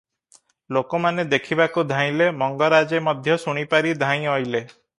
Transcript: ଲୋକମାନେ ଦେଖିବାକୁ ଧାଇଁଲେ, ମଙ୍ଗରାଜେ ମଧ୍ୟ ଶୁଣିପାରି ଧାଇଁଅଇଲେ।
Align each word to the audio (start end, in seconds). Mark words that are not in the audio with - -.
ଲୋକମାନେ 0.77 1.25
ଦେଖିବାକୁ 1.33 1.83
ଧାଇଁଲେ, 1.91 2.29
ମଙ୍ଗରାଜେ 2.39 3.03
ମଧ୍ୟ 3.09 3.37
ଶୁଣିପାରି 3.45 3.97
ଧାଇଁଅଇଲେ। 4.05 4.65